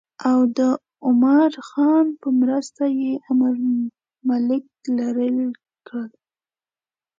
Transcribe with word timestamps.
او 0.29 0.39
د 0.57 0.59
عمرا 1.07 1.47
خان 1.69 2.05
په 2.21 2.27
مرسته 2.41 2.83
یې 2.99 3.11
امیرالملک 3.29 4.65
لرې 4.97 5.31
کړ. 5.87 6.07